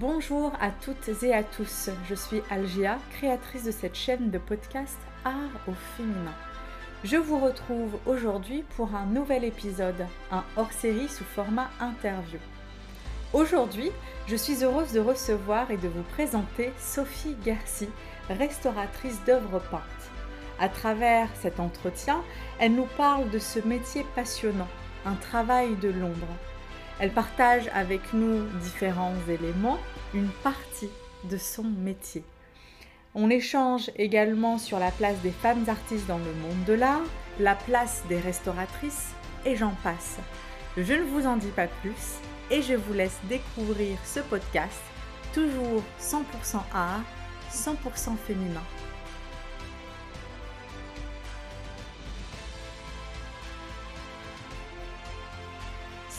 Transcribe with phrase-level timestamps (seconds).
[0.00, 4.96] Bonjour à toutes et à tous, je suis Algia, créatrice de cette chaîne de podcast
[5.26, 5.34] Art
[5.68, 6.32] au féminin.
[7.04, 12.38] Je vous retrouve aujourd'hui pour un nouvel épisode, un hors-série sous format interview.
[13.34, 13.90] Aujourd'hui,
[14.26, 17.90] je suis heureuse de recevoir et de vous présenter Sophie Garci,
[18.30, 19.82] restauratrice d'œuvres peintes.
[20.58, 22.22] À travers cet entretien,
[22.58, 24.68] elle nous parle de ce métier passionnant,
[25.04, 26.38] un travail de l'ombre.
[27.00, 29.78] Elle partage avec nous différents éléments,
[30.12, 30.90] une partie
[31.30, 32.22] de son métier.
[33.14, 37.00] On échange également sur la place des femmes artistes dans le monde de l'art,
[37.38, 39.14] la place des restauratrices
[39.46, 40.18] et j'en passe.
[40.76, 42.18] Je ne vous en dis pas plus
[42.50, 44.82] et je vous laisse découvrir ce podcast,
[45.32, 46.22] toujours 100%
[46.74, 47.02] art,
[47.50, 48.62] 100% féminin.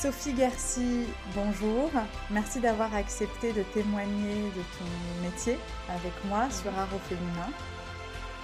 [0.01, 1.91] Sophie Garci, bonjour.
[2.31, 7.51] Merci d'avoir accepté de témoigner de ton métier avec moi sur Art au féminin.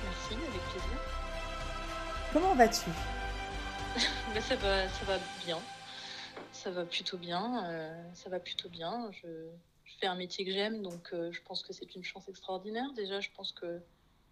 [0.03, 0.99] Merci, avec plaisir.
[2.31, 2.91] Comment vas-tu?
[4.35, 5.57] Ben, ça, va, ça va bien.
[6.51, 7.65] Ça va plutôt bien.
[7.65, 9.09] Euh, ça va plutôt bien.
[9.13, 9.27] Je,
[9.99, 12.93] fais un métier que j'aime, donc euh, je pense que c'est une chance extraordinaire.
[12.95, 13.81] Déjà, je pense que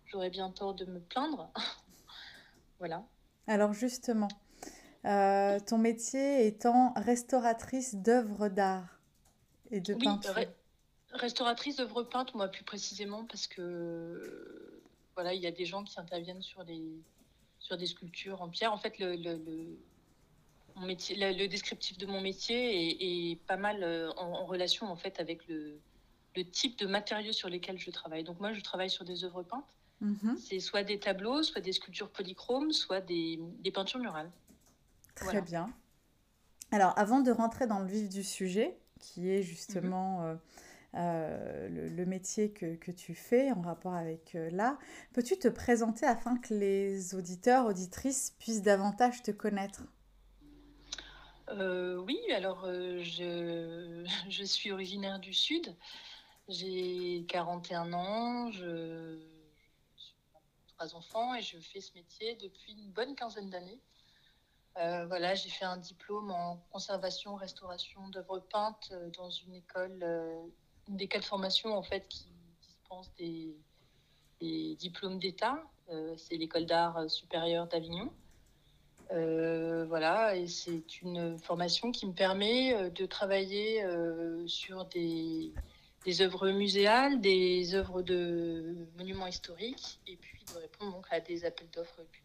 [0.06, 1.50] j'aurais bien tort de me plaindre.
[2.78, 3.04] voilà.
[3.48, 4.28] Alors justement,
[5.06, 9.00] euh, ton métier étant restauratrice d'œuvres d'art
[9.72, 10.36] et de peinture.
[11.12, 14.82] restauratrice d'œuvres peintes, moi plus précisément, parce que
[15.16, 16.82] voilà, il y a des gens qui interviennent sur des,
[17.60, 18.74] sur des sculptures en pierre.
[18.74, 19.40] En fait, le, le,
[20.76, 25.20] mon métier, le, descriptif de mon métier est, pas mal euh, en, relation en fait
[25.20, 25.80] avec le,
[26.36, 28.24] le type de matériaux sur lesquels je travaille.
[28.24, 29.66] Donc moi, je travaille sur des œuvres peintes.
[30.02, 30.38] Mhm.
[30.38, 34.32] C'est soit des tableaux, soit des sculptures polychromes, soit des, des peintures murales.
[35.16, 35.68] Très bien.
[36.72, 40.26] Alors, avant de rentrer dans le vif du sujet, qui est justement mhm.
[40.26, 40.36] euh,
[40.96, 44.78] euh, le, métier que, que, tu fais en rapport avec euh, là,
[45.14, 49.84] peux-tu te présenter afin que les auditeurs, auditrices puissent davantage te connaître?
[51.52, 55.76] Oui, alors je, je, suis originaire du Sud.
[56.48, 59.20] J'ai 41 ans, je,
[59.96, 60.16] je suis
[60.68, 63.80] trois enfants et je fais ce métier depuis une bonne quinzaine d'années.
[64.78, 70.00] Euh, voilà, j'ai fait un diplôme en conservation, restauration d'œuvres peintes euh, dans une école,
[70.04, 70.42] euh,
[70.90, 72.28] une des quatre formations en fait qui
[72.62, 73.56] dispense des,
[74.78, 75.64] diplômes d'État.
[76.18, 78.12] c'est l'école d'art supérieur d'Avignon.
[79.10, 83.84] voilà, et c'est une formation qui me permet de travailler
[84.46, 85.52] sur des,
[86.06, 91.44] des œuvres muséales, des œuvres de monuments historiques, et puis de répondre donc à des
[91.44, 92.25] appels d'offres publics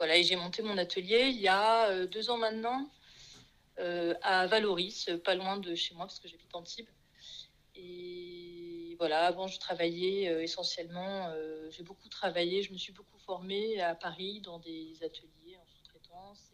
[0.00, 2.90] voilà, et j'ai monté mon atelier il y a euh, deux ans maintenant
[3.78, 6.88] euh, à Valoris, pas loin de chez moi parce que j'habite Antibes.
[7.74, 11.30] Et voilà, avant je travaillais euh, essentiellement,
[11.68, 16.50] j'ai beaucoup travaillé, je me suis beaucoup formée à Paris dans des ateliers en sous-traitance.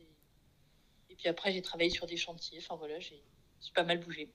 [1.09, 2.59] Et, puis après j'ai travaillé sur des chantiers.
[2.59, 3.23] Enfin voilà, j'ai
[3.77, 4.35] pas mal bougé.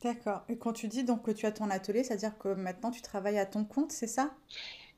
[0.00, 0.44] D'accord.
[0.48, 3.38] Et quand tu dis donc que tu as ton atelier, c'est-à-dire que maintenant tu travailles
[3.38, 4.32] à ton compte, c'est ça?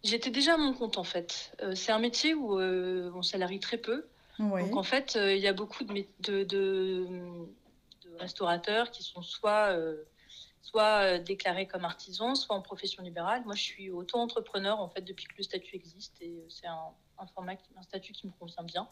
[0.04, 1.52] J'étais déjà à mon compte en fait.
[1.62, 4.06] Euh, c'est un métier où euh, on salarie très peu.
[4.38, 7.06] Donc en fait, euh, il y a beaucoup de, de,
[8.18, 9.76] restaurateurs qui sont soit,
[10.62, 13.42] soit déclarés comme artisans, soit en profession libérale.
[13.46, 17.26] Moi, je suis auto-entrepreneur en fait depuis que le statut existe et c'est un, un,
[17.26, 18.88] format, un statut qui me convient bien.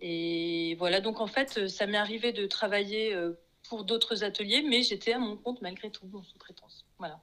[0.00, 3.16] Et voilà, donc en fait, ça m'est arrivé de travailler
[3.68, 6.84] pour d'autres ateliers, mais j'étais à mon compte malgré tout en sous-traitance.
[6.98, 7.20] Voilà.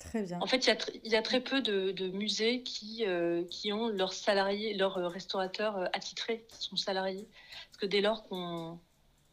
[0.00, 0.38] Très bien.
[0.40, 0.66] En fait,
[1.04, 5.08] il y, a très peu de, musées qui, euh, qui ont leurs salariés, leurs euh,
[5.08, 7.28] restaurateurs euh, attitrés, qui sont salariés.
[7.66, 8.80] Parce que dès lors qu'on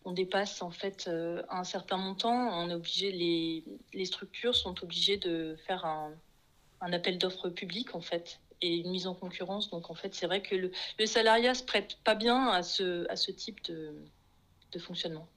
[0.05, 1.09] dépasse en fait
[1.49, 3.63] un certain montant, on est obligé, les,
[3.93, 6.13] les structures sont obligées de faire un,
[6.81, 9.69] un appel d'offres public en fait et une mise en concurrence.
[9.69, 13.09] Donc en fait, c'est vrai que le, le, salariat se prête pas bien à ce,
[13.09, 13.93] à ce type de,
[14.71, 15.27] de fonctionnement.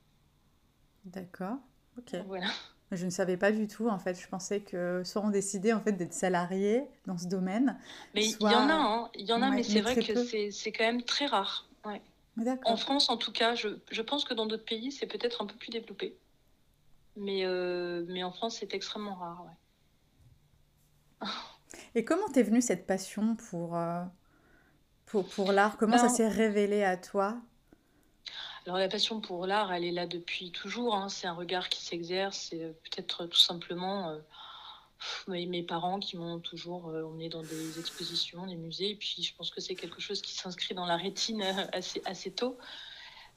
[1.04, 1.58] D'accord.
[1.98, 2.16] Ok.
[2.26, 2.48] Voilà.
[2.92, 4.20] Je ne savais pas du tout, en fait.
[4.20, 7.78] Je pensais que soit on décidait en fait d'être salarié dans ce domaine.
[8.14, 9.10] Mais il y en a, hein.
[9.14, 11.68] il y en a, mais c'est vrai que c'est quand même très rare.
[11.84, 12.02] Ouais.
[12.64, 15.46] En France, en tout cas, je, je pense que dans d'autres pays, c'est peut-être un
[15.46, 16.16] peu plus développé.
[17.16, 19.46] Mais, euh, mais en France, c'est extrêmement rare.
[21.20, 21.28] Ouais.
[21.94, 24.02] Et comment t'es venue cette passion pour, euh,
[25.06, 25.76] pour, pour l'art?
[25.76, 27.40] Comment ça ben, s'est révélé à toi?
[28.66, 30.94] Alors la passion pour l'art, elle est là depuis toujours.
[30.94, 31.08] Hein.
[31.08, 32.48] C'est un regard qui s'exerce.
[32.50, 34.18] C'est euh, peut-être tout simplement euh,
[35.28, 38.90] mes, parents qui m'ont toujours euh, emmené dans des expositions, des musées.
[38.90, 41.42] Et puis je pense que c'est quelque chose qui s'inscrit dans la rétine
[41.72, 42.58] assez, tôt.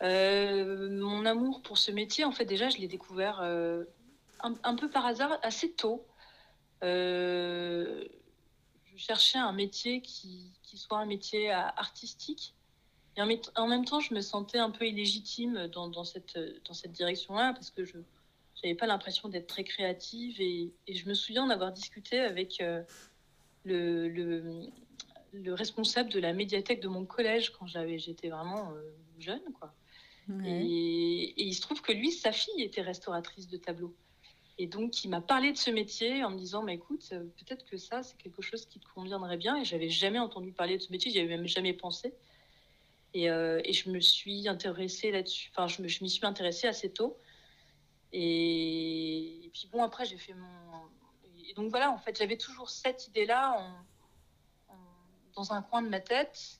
[0.02, 5.40] Mon amour pour ce métier, en fait, déjà, je l'ai découvert un, peu par hasard,
[5.42, 6.06] assez tôt.
[6.82, 8.06] je
[8.98, 12.54] cherchais un métier qui, soit un métier artistique.
[13.16, 13.22] Et
[13.56, 17.54] en, même temps, je me sentais un peu illégitime dans, dans cette, dans cette direction-là
[17.54, 17.98] parce que je
[18.64, 20.42] n'avais pas l'impression d'être très créative.
[20.42, 22.64] Et, et, je me souviens d'avoir discuté avec
[23.66, 24.68] le, le,
[25.32, 28.82] le, responsable de la médiathèque de mon collège quand j'étais vraiment euh,
[29.20, 29.44] jeune.
[29.60, 29.74] Quoi.
[30.46, 33.96] Et, il se trouve que lui, sa fille était restauratrice de tableaux.
[34.58, 37.66] Et donc, il m'a parlé de ce métier en me disant, mais écoute, euh, peut-être
[37.66, 39.58] que ça, c'est quelque chose qui te conviendrait bien.
[39.58, 42.14] Et j'avais jamais entendu parler de ce métier, j'y avais même jamais pensé.
[43.14, 45.52] Et, euh, et, je me suis intéressée là-dessus.
[45.56, 47.18] Enfin, je, m'y suis intéressée assez tôt.
[48.12, 50.48] Et, et puis bon, après, j'ai fait mon,
[51.56, 53.72] donc voilà, en fait, j'avais toujours cette idée-là
[55.36, 56.60] dans un coin de ma tête.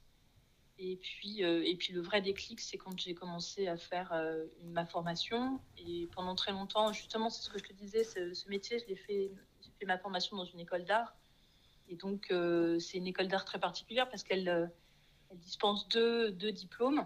[0.80, 4.46] Et puis, euh, et puis le vrai déclic, c'est quand j'ai commencé à faire euh,
[4.64, 5.60] ma formation.
[5.78, 8.96] Et pendant très longtemps, justement, c'est ce que je te disais, ce, métier, je l'ai
[8.96, 11.16] fait, j'ai fait ma formation dans une école d'art.
[11.90, 12.34] Et donc,
[12.80, 14.72] c'est une école d'art très particulière parce qu'elle
[15.36, 17.06] dispense deux, deux, diplômes.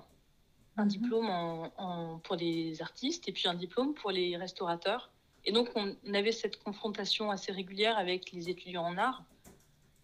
[0.77, 0.89] Un mhm.
[0.89, 5.11] diplôme en, pour les artistes et puis un diplôme pour les restaurateurs.
[5.45, 9.23] Et donc, on avait cette confrontation assez régulière avec les étudiants en art.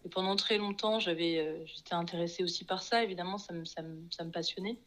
[0.04, 3.02] Et pendant très longtemps, j'avais, euh, j'étais intéressée aussi par ça.
[3.02, 4.78] Évidemment, ça me, ça me, passionnait.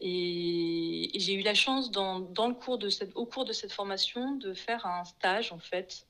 [0.00, 3.72] Et, j'ai eu la chance, dans, dans, le cours de cette, au cours de cette
[3.72, 6.06] formation, de faire un stage, en fait,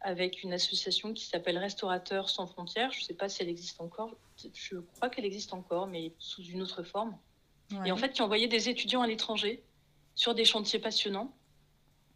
[0.00, 2.92] avec une association qui s'appelle Restaurateurs sans frontières.
[2.92, 4.16] Je ne sais pas si elle existe encore.
[4.54, 7.16] Je crois qu'elle existe encore, mais sous une autre forme.
[7.84, 9.62] Et en fait, qui envoyait des étudiants à l'étranger
[10.14, 11.34] sur des chantiers passionnants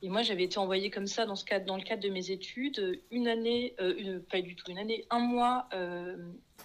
[0.02, 2.30] et moi, j'avais été envoyée comme ça dans, ce cadre, dans le cadre de mes
[2.30, 6.16] études, une année, euh, pas du tout une année, un mois euh,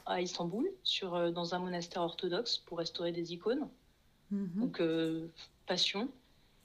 [0.06, 3.68] à Istanbul, sur, euh, dans un monastère orthodoxe pour restaurer des icônes.
[4.32, 4.50] Mhm.
[4.56, 4.82] Donc,
[5.68, 6.10] passion.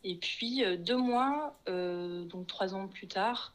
[0.05, 3.55] Et puis, deux mois, donc trois ans plus tard,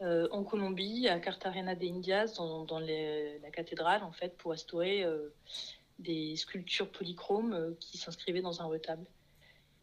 [0.00, 5.04] en Colombie, à Cartagena de Indias, dans, dans la cathédrale, en fait, pour restaurer
[5.98, 9.06] des sculptures polychromes qui s'inscrivaient dans un retable.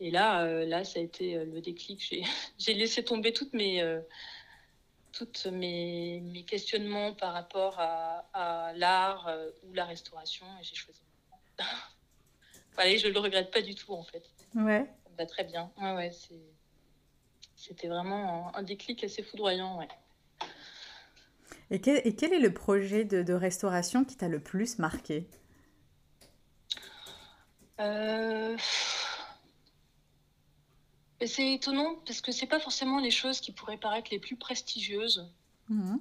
[0.03, 2.25] Et là, euh, là, ça a été euh, le déclic.
[2.57, 4.01] J'ai laissé tomber toutes mes, euh,
[5.13, 9.31] toutes mes, mes, questionnements par rapport à, l'art
[9.63, 11.03] ou la restauration et j'ai choisi.
[12.73, 14.23] voilà, je ne le regrette pas du tout en fait.
[14.55, 14.85] Ouais.
[15.05, 15.71] Ça va très bien.
[15.77, 16.11] Ouais, ouais,
[17.55, 19.79] c'était vraiment un, déclic assez foudroyant.
[19.79, 19.87] Ouais.
[21.73, 25.27] Et quel, et quel, est le projet de, de restauration qui t'a le plus marqué?
[27.79, 28.55] Euh
[31.25, 35.31] c'est étonnant parce que c'est pas forcément les choses qui pourraient paraître les plus prestigieuses
[35.69, 35.99] mhm.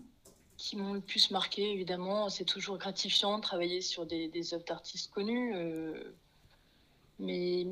[0.59, 2.29] qui m'ont le plus marqué, évidemment.
[2.29, 5.55] C'est toujours gratifiant de travailler sur des, des œuvres d'artistes connus.
[5.55, 6.13] Euh,
[7.19, 7.65] mais,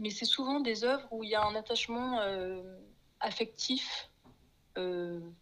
[0.00, 2.60] mais c'est souvent des œuvres où il y a un attachement euh,
[3.20, 4.10] affectif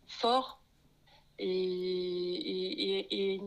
[0.07, 0.61] fort
[1.39, 3.41] et,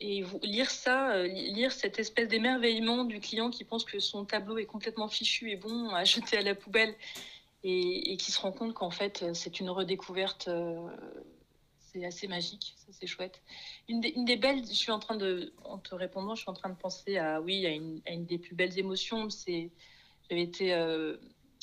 [0.00, 4.66] lire ça, euh, lire cette espèce d'émerveillement du client qui pense que son tableau est
[4.66, 6.94] complètement fichu et bon à jeter à la poubelle
[7.64, 10.88] et, qui se rend compte qu'en fait c'est une redécouverte, euh,
[11.78, 13.42] c'est assez magique, ça c'est chouette.
[13.88, 16.68] Une des, belles, je suis en train de, en te répondant, je suis en train
[16.68, 19.70] de penser à, oui, à une, des plus belles émotions, c'est,
[20.28, 21.16] j'avais été euh,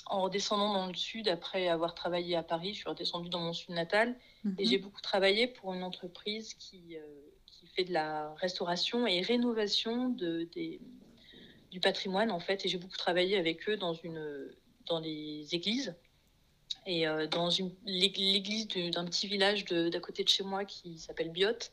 [0.05, 3.53] en redescendant dans le sud après avoir travaillé à Paris, je suis redescendue dans mon
[3.53, 4.55] sud natal et mhm.
[4.59, 6.97] j'ai beaucoup travaillé pour une entreprise qui
[7.75, 10.79] fait de la restauration et rénovation de, des,
[11.71, 12.65] du patrimoine, en fait.
[12.65, 14.49] Et j'ai beaucoup travaillé avec eux dans, une,
[14.87, 15.95] dans les églises.
[16.87, 17.49] Et euh, dans
[17.85, 21.71] l'église d'un petit village d'à côté de chez moi qui s'appelle Biote,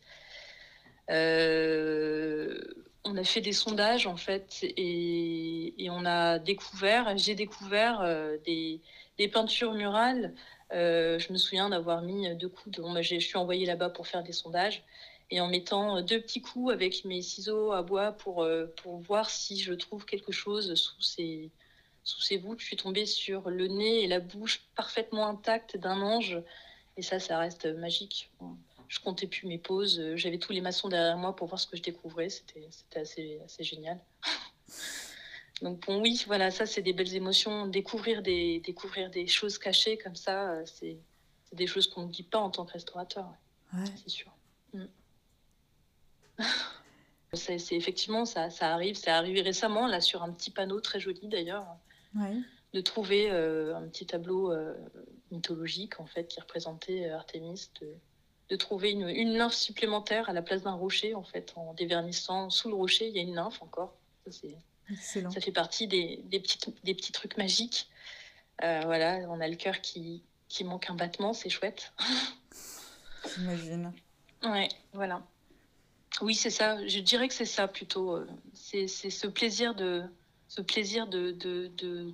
[1.11, 2.59] euh,
[3.05, 8.81] on a fait des sondages en fait et, on a découvert, j'ai découvert euh, des,
[9.33, 10.35] peintures murales.
[10.71, 12.83] je me souviens d'avoir mis deux coups de.
[12.83, 14.85] Bon, je suis envoyée là-bas pour faire des sondages
[15.33, 19.31] et en mettant deux petits coups avec mes ciseaux à bois pour, euh, pour voir
[19.31, 21.51] si je trouve quelque chose sous ces,
[22.05, 22.61] sous ces voûtes.
[22.61, 26.39] Je suis tombée sur le nez et la bouche parfaitement intactes d'un ange.
[26.99, 28.31] Et ça, ça reste magique.
[28.93, 30.03] Je comptais plus mes pauses.
[30.17, 32.29] J'avais tous les maçons derrière moi pour voir ce que je découvrais.
[32.29, 33.99] C'était assez, assez génial.
[35.63, 37.67] Donc bon, oui, voilà, ça, c'est des belles émotions.
[37.67, 40.99] Découvrir des, découvrir des choses cachées comme ça, euh, c'est
[41.55, 43.33] des choses qu'on ne dit pas en tant que restaurateur.
[43.97, 44.31] C'est sûr.
[44.75, 44.85] Mm.
[47.35, 51.29] C'est effectivement, ça, ça arrive, c'est arrivé récemment, là, sur un petit panneau très joli
[51.29, 51.65] d'ailleurs,
[52.75, 54.75] de trouver euh, un petit tableau euh,
[55.31, 57.89] mythologique, en fait, qui représentait euh, Artémis, de,
[58.59, 62.69] trouver une, une, nymphe supplémentaire à la place d'un rocher, en fait, en dévernissant sous
[62.69, 63.95] le rocher, il y a une nymphe encore.
[64.31, 67.89] Ça fait partie des, des, petits, des petits trucs magiques.
[68.61, 71.93] voilà, on a le cœur qui, qui manque un battement, c'est chouette.
[73.35, 73.93] J'imagine.
[74.43, 75.23] Ouais, voilà.
[76.21, 76.87] Oui, c'est ça.
[76.87, 78.19] Je dirais que c'est ça plutôt.
[78.53, 80.05] C'est ce plaisir de,
[80.49, 82.13] ce plaisir de, de, de,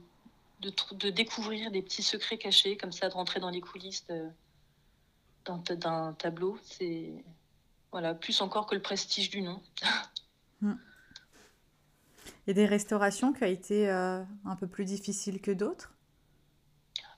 [0.61, 4.07] de, découvrir des petits secrets cachés, comme ça, de rentrer dans les coulisses
[5.51, 6.59] d'un tableau.
[6.63, 7.25] C'est
[7.91, 9.61] voilà, plus encore que le prestige du nom.
[10.61, 10.75] Hmm.
[12.49, 15.95] Et des restaurations qui ont été euh, un peu plus difficiles que d'autres?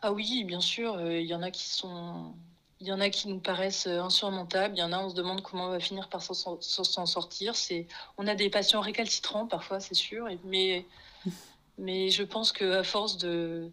[0.02, 0.96] Ah oui, bien sûr.
[0.96, 2.34] Euh, il y en a qui sont
[2.80, 5.14] il y en a qui nous paraissent euh, insurmontables, il y en a, on se
[5.14, 7.54] demande comment on va finir par s'en sortir.
[7.54, 10.86] C'est, on a des patients récalcitrants parfois, c'est sûr, mais,
[11.78, 13.70] mais je pense qu'à force de...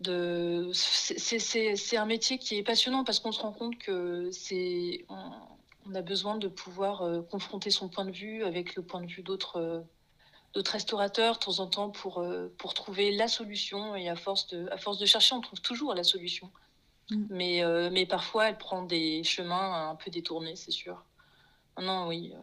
[0.00, 5.04] de c'est un métier qui est passionnant parce qu'on se rend compte que c'est...
[5.08, 9.10] On, a besoin de pouvoir euh, confronter son point de vue avec le point de
[9.10, 9.80] vue d'autres euh,
[10.54, 12.24] d'autres restaurateurs de temps en temps pour,
[12.58, 13.96] pour trouver la solution.
[13.96, 16.50] Et à force, de, à force de chercher, on trouve toujours la solution.
[17.10, 17.26] Mm.
[17.30, 21.04] Mais, euh, mais parfois, elle prend des chemins un peu détournés, c'est sûr.
[21.80, 22.40] Non, oui, euh,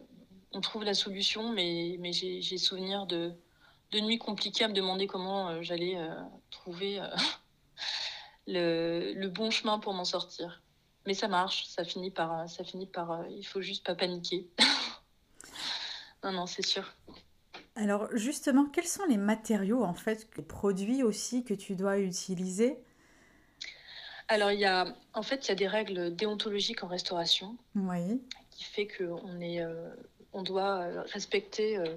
[0.52, 3.34] on trouve la solution, mais, mais j'ai souvenir de,
[3.92, 5.98] de nuits compliquées à me demander comment euh, j'allais
[6.50, 7.02] trouver
[8.48, 10.62] le, le, bon chemin pour m'en sortir.
[11.05, 14.48] Mais ça marche, ça finit par, ça finit par, il faut juste pas paniquer.
[16.24, 16.93] non, non, c'est sûr.
[17.75, 22.84] Alors justement, quels sont les matériaux en fait, les produits aussi que tu dois utiliser?
[24.29, 28.22] Alors, il y a, en fait, il y a des règles déontologiques en restauration oui.
[28.51, 29.89] qui fait qu'on est, euh,
[30.34, 31.96] on doit euh, respecter euh,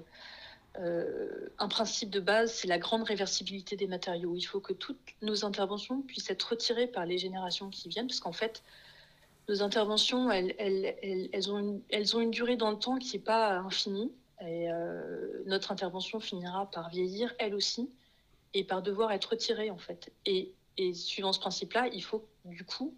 [0.77, 4.35] un principe de base, c'est la grande réversibilité des matériaux.
[4.35, 8.19] Il faut que toutes nos interventions puissent être retirées par les générations qui viennent, parce
[8.19, 8.63] qu'en fait,
[9.49, 14.11] nos interventions, elles, ont une, durée dans le temps qui n'est pas infinie.
[14.41, 14.69] Et
[15.45, 17.89] notre intervention finira par vieillir, elle aussi,
[18.53, 20.11] et par devoir être retirée, en fait.
[20.25, 22.95] Et et suivant ce principe-là, il faut du coup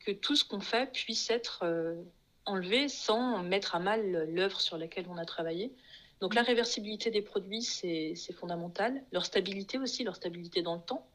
[0.00, 2.02] que tout ce qu'on fait puisse être euh,
[2.44, 5.72] enlevé sans mettre à mal l'œuvre sur laquelle on a travaillé.
[6.24, 9.02] Donc la réversibilité des produits, c'est fondamental.
[9.12, 11.06] Leur stabilité aussi, leur stabilité dans le temps.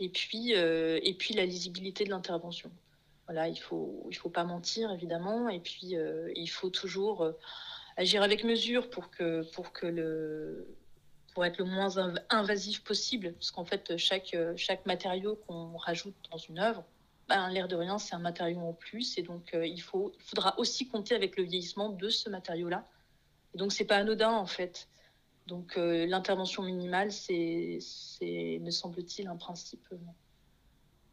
[0.00, 0.98] Et puis, euh,
[1.36, 2.68] la lisibilité de l'intervention.
[3.28, 5.48] Voilà, il ne faut, il faut pas mentir, évidemment.
[5.48, 7.32] Et puis, euh, il faut toujours
[7.96, 10.66] agir avec mesure pour que, pour que le,
[11.32, 11.96] pour être le moins
[12.28, 14.34] invasif possible, parce qu'en fait, chaque,
[14.84, 16.82] matériau qu'on rajoute dans une œuvre,
[17.28, 20.22] ben, l'air de rien, c'est un matériau en plus, et donc euh, il, faut, il
[20.22, 22.84] faudra aussi compter avec le vieillissement de ce matériau-là.
[23.54, 24.88] Et donc, c'est pas anodin, en fait.
[25.46, 27.78] Donc, euh, l'intervention minimale, c'est,
[28.22, 29.86] me semble-t-il, un principe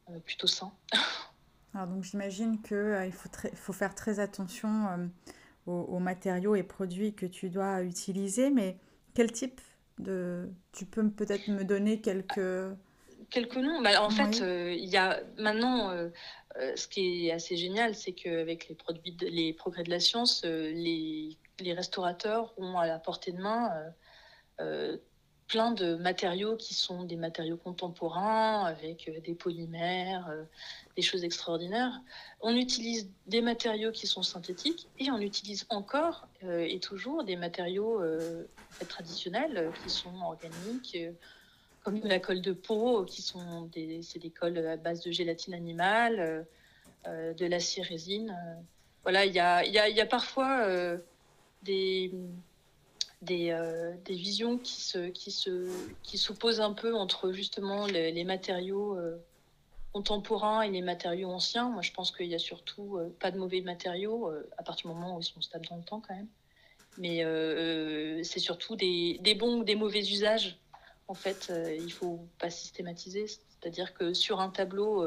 [0.10, 0.72] euh, plutôt sain.
[1.74, 5.10] Alors, donc, j'imagine qu'il faut, faut faire très attention
[5.66, 8.78] aux, aux matériaux et produits que tu dois utiliser, mais
[9.14, 9.62] quel type
[10.00, 10.50] de...
[10.72, 12.76] Tu peux peut-être me donner quelques...
[13.30, 13.82] Quelques noms?
[13.82, 15.92] Bah, en fait, euh, il y a maintenant,
[16.58, 20.44] euh, euh, ce qui est assez génial, c'est qu'avec les, les progrès de la science,
[20.44, 23.72] les, les, restaurateurs ont à la portée de main
[25.48, 30.34] plein de matériaux qui sont des matériaux contemporains, avec des polymères,
[30.96, 32.00] des choses extraordinaires.
[32.40, 38.02] On utilise des matériaux qui sont synthétiques et on utilise encore et toujours des matériaux
[38.88, 40.98] traditionnels euh, qui sont organiques,
[41.88, 45.12] euh, comme la colle de peau, qui sont des, c'est des colles à base de
[45.12, 46.46] gélatine animale,
[47.08, 48.36] euh, de l'acier résine.
[49.04, 50.68] Voilà, il y a, y, a, y a, parfois
[51.64, 52.12] des,
[53.22, 53.56] des,
[54.06, 55.68] des, visions qui, se, qui, se,
[56.04, 59.00] qui s'opposent un peu entre justement les, matériaux
[59.92, 61.70] contemporains et les matériaux anciens.
[61.70, 65.18] Moi, je pense qu'il n'y a surtout pas de mauvais matériaux à partir du moment
[65.18, 66.28] où ils sont stables dans le temps quand même
[66.98, 70.58] mais euh, euh, c'est surtout des, des, bons ou des mauvais usages.
[71.12, 73.28] En fait, euh, il ne faut pas systématiser.
[73.28, 75.06] C'est-à-dire que sur un tableau,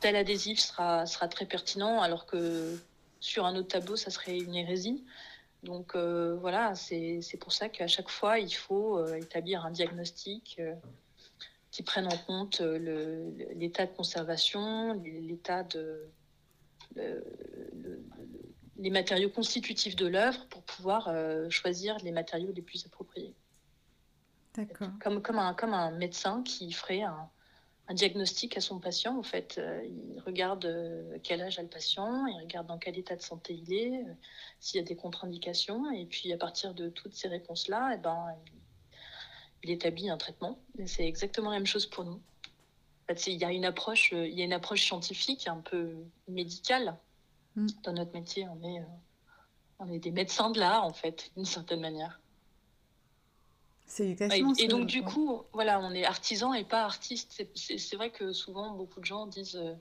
[0.00, 2.76] tel adhésif sera, sera très pertinent, alors que
[3.20, 5.04] sur un autre tableau, ça serait une hérésie.
[5.62, 10.60] Donc voilà, c'est pour ça qu'à chaque fois, il faut établir un diagnostic
[11.70, 16.10] qui prenne en compte l'état de conservation, l'état de,
[16.94, 17.24] le,
[18.78, 23.34] les matériaux constitutifs de l'œuvre pour pouvoir euh, choisir les matériaux les plus appropriés.
[24.64, 24.90] D'accord.
[25.00, 27.30] Comme, comme, un, comme un médecin qui ferait un,
[27.88, 29.56] un diagnostic à son patient, en fait.
[29.58, 33.22] Euh, il regarde euh, quel âge a le patient, il regarde dans quel état de
[33.22, 34.04] santé il est,
[34.60, 38.26] s'il y a des contre-indications, et puis à partir de toutes ces réponses-là, eh ben,
[39.62, 40.58] il, établit un traitement.
[40.84, 42.20] C'est exactement la même chose pour nous.
[43.04, 45.94] En fait, il, y a une approche, il y a une approche scientifique, un peu
[46.28, 46.98] médicale,
[47.58, 47.66] Mm.
[47.82, 48.84] Dans notre métier, on est, euh,
[49.80, 52.20] on est des médecins de l'art, en fait, d'une certaine manière.
[53.88, 57.42] C'est exactement Et, et donc, du coup, voilà, on est artisan et pas artiste.
[57.54, 59.74] C'est vrai que souvent, beaucoup de gens disent euh,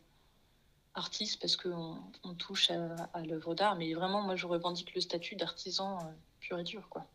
[0.96, 5.36] artiste parce qu'on on touche à, l'œuvre d'art, mais vraiment, moi, je revendique le statut
[5.36, 7.06] d'artisan euh, pur et dur, quoi.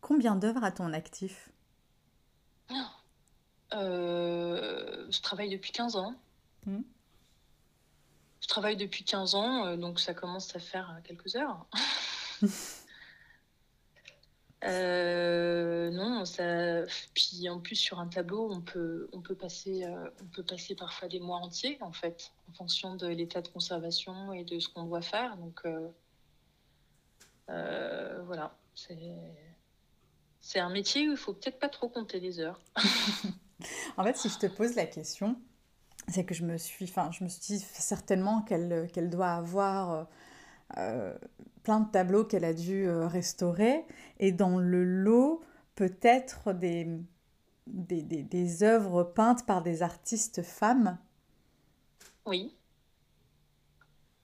[0.00, 1.50] Combien d'œuvres a ton actif?
[3.74, 6.14] Euh, Je travaille depuis 15 ans.
[6.64, 6.80] Hmm.
[8.40, 11.66] Je travaille depuis 15 ans, donc ça commence à faire quelques heures.
[14.64, 16.84] Euh, non, ça.
[17.14, 20.74] Puis en plus sur un tableau, on peut, on peut passer, euh, on peut passer
[20.74, 24.68] parfois des mois entiers en fait, en fonction de l'état de conservation et de ce
[24.68, 25.36] qu'on doit faire.
[25.36, 25.62] Donc
[27.50, 28.56] euh, voilà,
[30.40, 32.60] c'est, un métier où il faut peut-être pas trop compter les heures.
[33.96, 35.40] en fait, si je te pose la question,
[36.08, 40.08] c'est que je me suis, enfin, je me suis dit certainement qu'elle, qu'elle doit avoir
[40.76, 41.16] euh,
[41.62, 43.84] plein de tableaux qu'elle a dû euh, restaurer.
[44.18, 45.42] Et dans le lot,
[45.74, 46.86] peut-être des,
[47.66, 50.98] des, des, œuvres peintes par des artistes femmes.
[52.26, 52.54] Oui.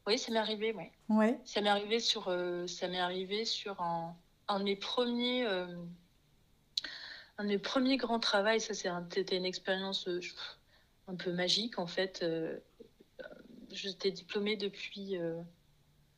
[0.06, 0.84] Oui, ça m'est arrivé, oui.
[1.08, 1.40] Ouais.
[1.44, 4.14] Ça m'est arrivé sur, euh, ça m'est arrivé sur un,
[4.48, 8.58] un de mes premiers, un de mes premiers grands travaux.
[8.58, 10.08] Ça, c'était une expérience
[11.08, 12.22] un peu magique, en fait.
[13.70, 15.16] J'étais diplômée depuis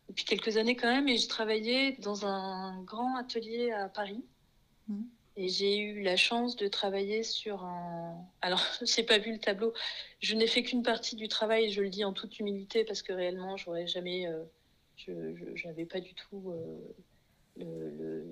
[0.09, 4.25] depuis quelques années quand même, et je travaillais dans un grand atelier à Paris.
[4.89, 5.03] Mmh.
[5.39, 8.17] Et j'ai eu la chance de travailler sur un.
[8.41, 9.75] Alors, je n'ai pas vu le tableau.
[10.21, 13.13] Je n'ai fait qu'une partie du travail, je le dis en toute humilité, parce que
[13.13, 14.27] réellement, j'aurais jamais.
[14.27, 14.45] Euh,
[14.97, 16.55] je n'avais pas du tout
[17.61, 18.25] euh,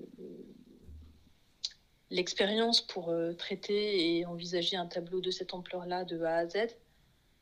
[2.10, 6.56] l'expérience pour euh, traiter et envisager un tableau de cette ampleur-là de A à Z.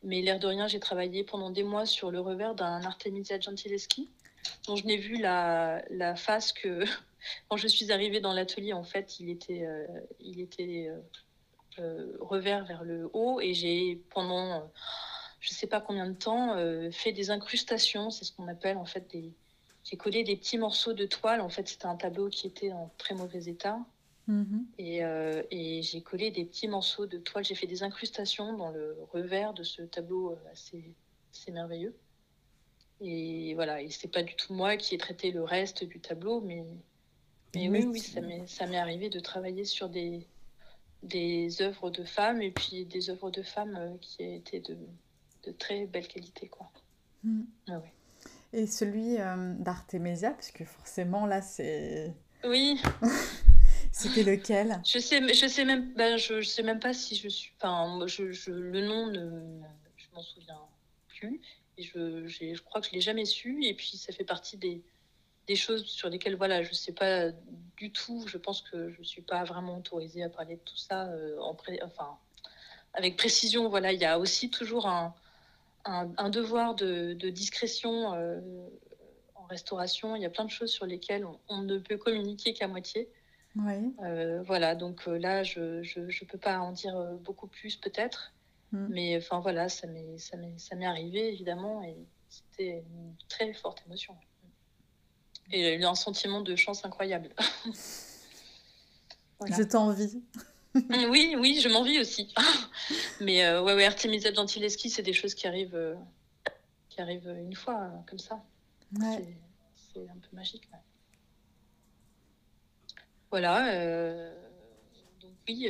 [0.02, 4.10] Mais l'air de rien, j'ai travaillé pendant des mois sur le revers d'un Artemisia Gentileschi
[4.66, 6.84] dont je n'ai vu la, la, face que
[7.48, 9.86] quand je suis arrivée dans l'atelier, en fait, il était, euh,
[10.20, 10.98] il était euh,
[11.78, 14.70] euh, revers vers le haut et j'ai pendant
[15.40, 16.56] je ne sais pas combien de temps
[16.92, 19.32] fait des incrustations, c'est ce qu'on appelle en fait des
[19.82, 21.40] j'ai collé des petits morceaux de toile.
[21.40, 23.80] En fait, c'était un tableau qui était en très mauvais état.
[24.28, 24.64] Mm-hmm.
[24.78, 24.98] Et,
[25.50, 27.44] et j'ai collé des petits morceaux de toile.
[27.44, 30.94] J'ai fait des incrustations dans le revers de ce tableau assez,
[31.32, 31.96] assez merveilleux.
[33.02, 36.40] Et voilà, et c'est pas du tout moi qui ai traité le reste du tableau,
[36.40, 36.64] mais,
[37.54, 40.26] mais oui, oui, ça m'est arrivé de travailler sur des,
[41.02, 44.76] des œuvres de femmes et puis des œuvres de femmes euh, qui étaient de,
[45.44, 46.48] de très belle qualité.
[46.48, 46.70] Quoi.
[47.24, 47.42] Hmm.
[47.68, 47.82] Ah
[48.54, 52.12] et celui euh, d'Artemisia, parce que forcément là c'est.
[52.44, 52.80] Oui.
[53.92, 54.80] C'était lequel?
[54.84, 57.52] Je sais, je sais même, ben, je, je, sais même pas si je suis.
[57.58, 59.60] Enfin, je, je, le nom, ne,
[59.96, 60.60] je m'en souviens
[61.08, 61.40] plus.
[61.82, 63.64] Et je, je crois que je ne l'ai jamais su.
[63.64, 64.82] Et puis, ça fait partie des,
[65.46, 67.30] des choses sur lesquelles voilà, je ne sais pas
[67.76, 68.24] du tout.
[68.26, 71.38] Je pense que je ne suis pas vraiment autorisée à parler de tout ça euh,
[71.40, 72.18] en enfin,
[72.94, 73.68] avec précision.
[73.68, 75.14] Voilà, il y a aussi toujours un,
[75.84, 78.40] un, devoir de, de discrétion euh,
[79.34, 80.14] en restauration.
[80.14, 83.08] Il y a plein de choses sur lesquelles on, ne peut communiquer qu'à moitié.
[83.56, 83.94] Oui.
[84.02, 88.32] Euh, voilà, donc là, je ne peux pas en dire beaucoup plus peut-être.
[88.72, 88.86] Mm.
[88.90, 91.96] Mais enfin voilà, ça m'est, arrivé évidemment et
[92.28, 94.16] c'était une très forte émotion.
[95.50, 97.30] Et eu un sentiment de chance incroyable.
[99.46, 100.22] Je t'envie.
[100.74, 102.32] Mm, oui, oui, je m'envie aussi.
[103.20, 105.94] Mais euh, ouais, ouais, Artemisia Gentileschi, c'est des choses qui arrivent, euh,
[106.88, 108.42] qui arrivent une fois, euh, comme ça.
[108.98, 109.36] Ouais.
[109.92, 110.68] C'est, un peu magique.
[113.30, 114.30] Voilà.
[115.20, 115.68] donc oui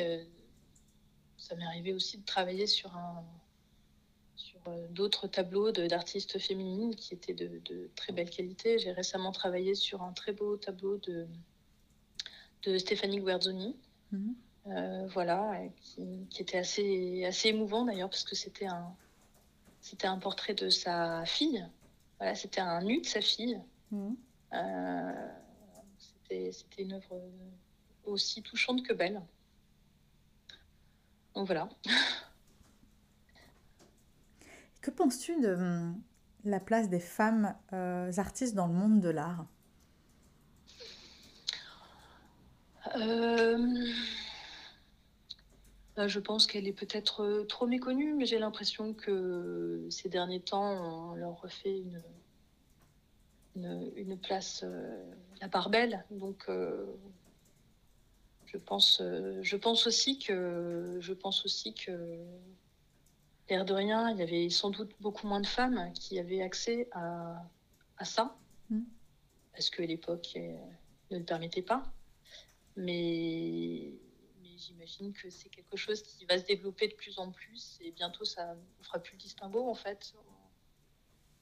[1.53, 3.23] ça m'est arrivé aussi de travailler sur, un,
[4.37, 8.79] sur euh, d'autres tableaux d'artistes féminines qui étaient de, de très belle qualité.
[8.79, 11.27] J'ai récemment travaillé sur un très beau tableau de,
[12.63, 13.77] de Stéphanie Guerzoni.
[14.13, 14.35] Mhm.
[14.69, 18.95] Euh, voilà, qui, qui, était assez, assez émouvant d'ailleurs, parce que c'était un,
[19.81, 21.67] c'était un portrait de sa fille.
[22.19, 23.61] Voilà, c'était un nu de sa fille.
[23.91, 24.17] Mhm.
[24.55, 25.29] Euh,
[25.99, 27.21] c'était une œuvre
[28.05, 29.21] aussi touchante que belle.
[31.35, 31.69] Donc voilà.
[34.83, 36.03] Que penses-tu de hum,
[36.45, 39.47] la place des femmes euh, artistes dans le monde de l'art?
[42.97, 43.87] Euh,
[45.97, 50.41] bah, Je pense qu'elle est peut-être euh, trop méconnue, mais j'ai l'impression que ces derniers
[50.41, 51.79] temps, on leur refait
[53.55, 54.65] une, une, place,
[55.41, 56.05] la part belle.
[56.11, 56.49] Donc
[58.53, 62.19] je pense, euh, je pense aussi que, je pense aussi que,
[63.49, 66.89] l'air de rien, il y avait sans doute beaucoup moins de femmes qui avaient accès
[66.93, 67.43] à,
[67.97, 68.37] à ça,
[68.71, 68.83] mm.
[69.53, 70.57] parce que l'époque euh,
[71.11, 71.83] ne le permettait pas.
[72.77, 73.93] Mais,
[74.57, 78.25] j'imagine que c'est quelque chose qui va se développer de plus en plus et bientôt
[78.25, 80.15] ça ne fera plus le distinguo en fait.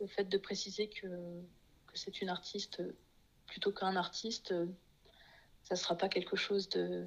[0.01, 2.83] Le fait de préciser que, que c'est une artiste
[3.47, 4.55] plutôt qu'un artiste,
[5.63, 7.07] ça ne sera pas quelque chose de,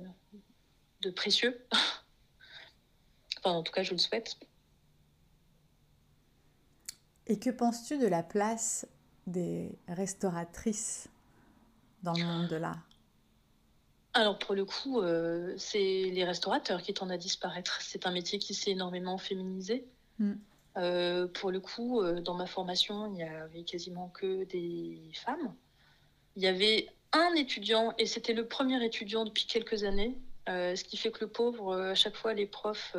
[1.02, 1.66] de précieux.
[3.40, 4.38] enfin, en tout cas, je le souhaite.
[7.28, 8.88] Et que penses-tu de la place
[9.28, 11.10] des restauratrices
[12.04, 12.82] dans le monde de l'art?
[14.14, 17.82] Alors pour le coup, euh, c'est les restaurateurs qui tendent à disparaître.
[17.82, 19.88] C'est un métier qui s'est énormément féminisé.
[20.20, 20.34] Mm.
[20.78, 25.56] Euh, pour le coup, euh, dans ma formation, il n'y avait quasiment que des femmes.
[26.36, 30.98] Il y avait un étudiant, et c'était le premier étudiant depuis quelques années, ce qui
[30.98, 32.96] fait que le pauvre, à chaque fois, les profs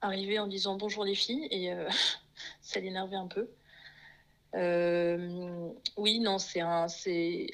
[0.00, 1.72] arrivaient en disant bonjour les filles, et
[2.60, 3.48] ça l'énervait un peu.
[4.56, 6.86] Euh, oui, non, c'est un.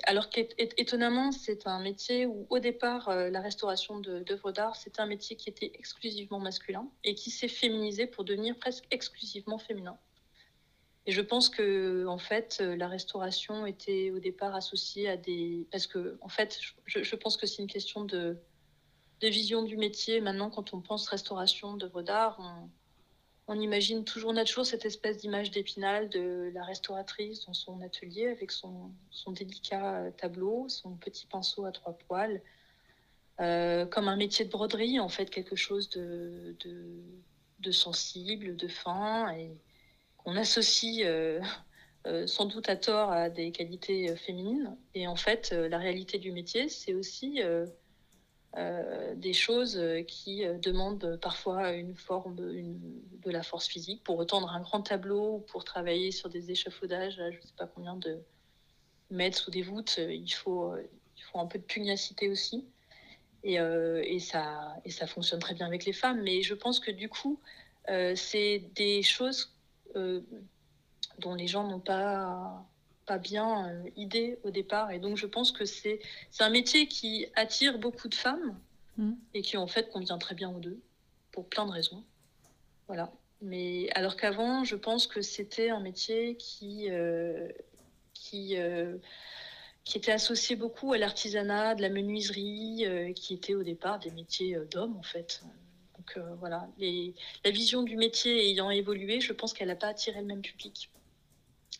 [0.04, 5.06] Alors qu'étonnamment, c'est un métier où, au départ, euh, la restauration d'œuvres d'art, c'était un
[5.06, 9.98] métier qui était exclusivement masculin et qui s'est féminisé pour devenir presque exclusivement féminin.
[11.06, 15.66] Et je pense que, en fait, euh, la restauration était au départ associée à des.
[15.72, 18.38] Parce que, en fait, je, pense que c'est une question de,
[19.20, 20.20] de vision du métier.
[20.20, 22.38] Maintenant, quand on pense restauration d'œuvres d'art,
[23.48, 27.80] on imagine toujours, on a toujours cette espèce d'image d'épinal de la restauratrice dans son
[27.82, 28.92] atelier avec son,
[29.28, 32.40] délicat euh, tableau, son petit pinceau à trois poils,
[33.40, 36.56] euh, comme un métier de broderie, en fait, quelque chose de,
[37.58, 39.50] de, sensible, de fin, et
[40.24, 41.40] qu'on associe euh,
[42.26, 44.76] sans doute à tort à des qualités féminines.
[44.94, 47.40] Et en fait, la réalité du métier, c'est aussi
[48.58, 54.50] euh, des choses qui euh, demandent parfois une forme de la force physique pour retendre
[54.50, 58.20] un grand tableau ou pour travailler sur des échafaudages je ne sais pas combien de
[59.08, 59.96] mètres sous des voûtes.
[59.96, 60.74] Il faut,
[61.35, 62.66] un peu de pugnacité aussi.
[63.46, 66.20] Euh, et, ça, et ça fonctionne très bien avec les femmes.
[66.22, 67.40] Mais je pense que du coup,
[68.14, 69.56] c'est des choses
[69.94, 72.66] dont les gens n'ont pas
[73.07, 74.90] pas bien euh, idée au départ.
[74.90, 76.00] Et donc, je pense que c'est
[76.40, 78.59] un métier qui attire beaucoup de femmes
[78.96, 79.12] mm.
[79.35, 80.81] et qui, en fait, convient très bien aux deux,
[81.31, 82.05] pour plein de raisons.
[82.87, 83.12] Voilà.
[83.40, 87.48] Mais alors qu'avant, je pense que c'était un métier qui, euh,
[88.14, 88.98] qui, euh,
[89.85, 94.57] qui était associé beaucoup à l'artisanat, de la menuiserie, qui était au départ des métiers
[94.70, 95.42] d'hommes, en fait.
[96.16, 100.27] Donc voilà, la vision du métier ayant évolué, je pense qu'elle n'a pas attiré le
[100.27, 100.90] même public.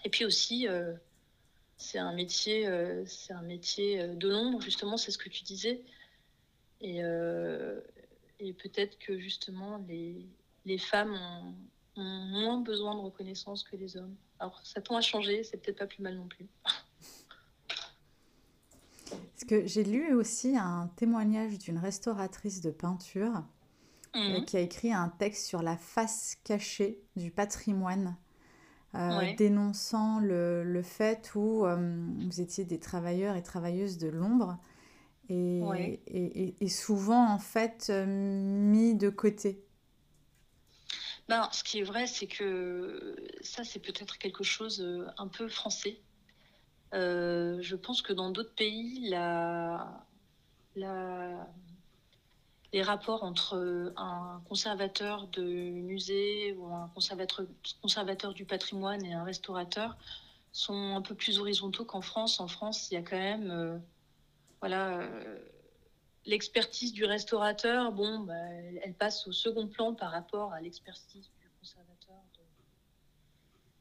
[0.05, 0.67] Et puis aussi,
[1.83, 5.43] c'est un métier, euh, c'est un métier euh, de l'ombre, justement, c'est ce que tu
[5.43, 5.83] disais.
[6.81, 7.81] Et, euh,
[8.39, 11.15] peut-être que justement, les, femmes
[11.97, 14.15] ont, moins besoin de reconnaissance que les hommes.
[14.39, 16.47] Alors, ça tend à changer, c'est peut-être pas plus mal non plus.
[19.67, 23.45] J'ai lu aussi un témoignage d'une restauratrice de peinture
[24.15, 24.45] mmh.
[24.45, 28.17] qui a écrit un texte sur la face cachée du patrimoine
[28.95, 31.77] euh, dénonçant le, le, fait où euh,
[32.29, 34.59] vous étiez des travailleurs et travailleuses de l'ombre
[35.31, 35.63] et,
[36.09, 39.65] et, et, souvent en fait euh, mis de côté.
[41.27, 45.99] Ben, ce qui est vrai, c'est que ça, c'est peut-être quelque chose un peu français.
[46.93, 50.07] je pense que dans d'autres pays, la,
[50.77, 51.49] la,
[52.73, 57.47] les rapports entre euh, un conservateur de musée ou un conservateur,
[57.83, 59.97] conservateur du patrimoine et un restaurateur
[60.53, 62.41] sont un peu plus horizontaux qu'en France.
[62.41, 63.79] En France, il y a quand même euh,
[64.61, 65.39] voilà, euh,
[66.25, 68.35] l'expertise du restaurateur, bon, bah,
[68.83, 71.31] elle passe au second plan par rapport à l'expertise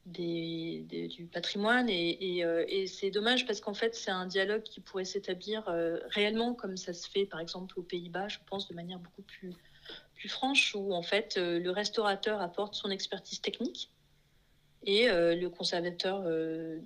[0.06, 1.88] du patrimoine.
[1.88, 5.98] Et, euh, et, c'est dommage parce qu'en fait, c'est un dialogue qui pourrait s'établir euh,
[6.08, 9.52] réellement comme ça se fait, par exemple, aux Pays-Bas, je pense, de manière beaucoup plus,
[10.14, 13.90] plus franche, où en fait, euh, le restaurateur apporte son expertise technique
[14.84, 16.24] et le conservateur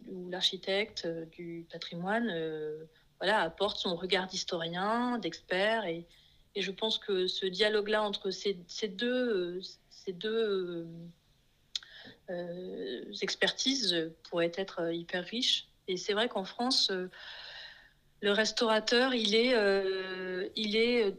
[0.08, 2.30] ou l'architecte du patrimoine
[3.18, 5.86] voilà, apporte son regard d'historien, d'expert.
[5.86, 6.06] Et,
[6.54, 8.52] je pense que ce dialogue-là entre ces,
[8.88, 10.86] deux, ces deux
[13.22, 15.68] expertises pourraient être euh, hyper riches.
[15.88, 17.10] Et c'est vrai qu'en France, euh,
[18.22, 19.54] le restaurateur, il est,
[20.56, 21.14] il est,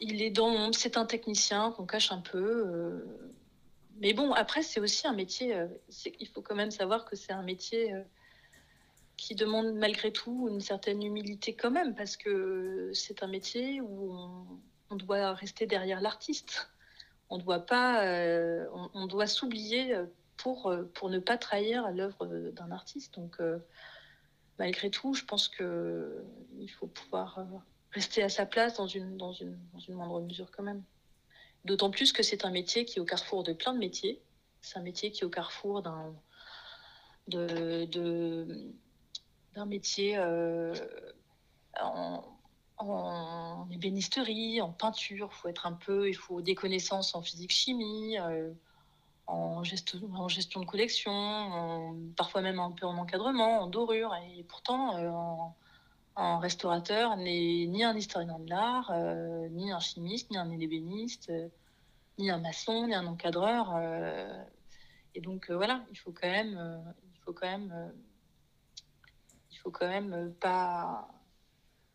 [0.00, 0.72] il est dans.
[0.72, 3.04] C'est un technicien qu'on cache un peu.
[4.00, 5.54] mais bon, après, c'est aussi un métier.
[6.18, 7.94] il faut quand même savoir que c'est un métier
[9.16, 14.12] qui demande malgré tout une certaine humilité quand même, parce que c'est un métier où
[14.90, 16.68] on, doit rester derrière l'artiste.
[17.30, 18.04] On doit pas,
[18.92, 19.94] on, doit s'oublier
[20.42, 23.14] pour, euh, pour ne pas trahir l'œuvre d'un artiste.
[23.14, 23.58] Donc, euh,
[24.58, 27.44] malgré tout, je pense qu'il faut pouvoir
[27.92, 30.82] rester à sa place dans une, dans une, dans une moindre mesure quand même.
[31.64, 34.22] D'autant plus que c'est un métier qui est au carrefour de plein de métiers.
[34.62, 36.14] C'est un métier qui est au carrefour d'un
[37.28, 38.72] de,
[39.66, 40.74] métier euh,
[41.80, 42.24] en,
[42.78, 45.32] en, ébénisterie, en peinture.
[45.34, 48.50] faut être un peu, il faut des connaissances en physique-chimie, euh,
[49.30, 54.14] en, gestion, de collection, parfois même un peu en encadrement, en dorure.
[54.36, 55.10] Et pourtant, euh,
[56.16, 61.30] un restaurateur n'est ni un historien de l'art, euh, ni un chimiste, ni un ébéniste,
[61.30, 61.48] euh,
[62.18, 63.74] ni un maçon, ni un encadreur.
[63.76, 64.42] Euh,
[65.14, 66.82] et donc voilà, il faut quand même,
[67.14, 67.92] il faut quand même,
[69.50, 71.08] il faut quand même pas.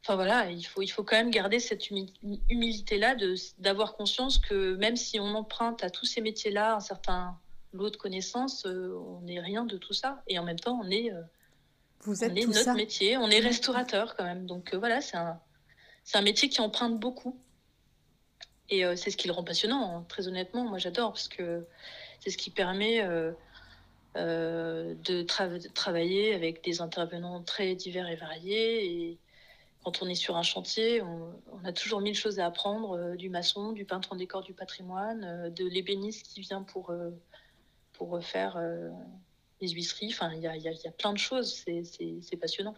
[0.05, 3.15] Enfin voilà, il faut, il faut quand même garder cette humilité-là,
[3.57, 7.39] d'avoir conscience que même si on emprunte à tous ces métiers-là un certain
[7.73, 10.21] lot de connaissances, on n'est rien de tout ça.
[10.27, 11.11] Et en même temps, on est
[12.05, 14.45] vous êtes on est notre métier, on est restaurateur quand même.
[14.45, 15.39] Donc euh, voilà, c'est un,
[16.13, 17.39] un métier qui emprunte beaucoup.
[18.69, 20.05] Et euh, c'est ce qui le rend passionnant, hein.
[20.07, 20.65] très honnêtement.
[20.65, 21.65] Moi, j'adore parce que
[22.19, 23.33] c'est ce qui permet euh,
[24.15, 28.85] de, travailler avec des intervenants très divers et variés.
[28.85, 29.19] Et
[29.85, 33.71] quand on est sur un chantier, on, a toujours mille choses à apprendre du maçon,
[33.71, 36.91] du peintre en décor du patrimoine, de l'ébéniste qui vient pour,
[37.93, 38.59] pour faire
[39.61, 40.09] les huisseries.
[40.11, 41.63] Enfin, il y a, y, y a, plein de choses.
[41.63, 42.75] C'est passionnant.